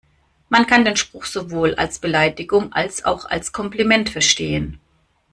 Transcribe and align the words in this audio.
Man 0.49 0.65
kann 0.65 0.83
den 0.83 0.95
Spruch 0.97 1.25
sowohl 1.25 1.75
als 1.75 1.99
Beleidigung 1.99 2.73
als 2.73 3.05
auch 3.05 3.25
als 3.25 3.51
Kompliment 3.51 4.09
verstehen. 4.09 4.79